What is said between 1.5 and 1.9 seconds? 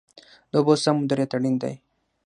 دی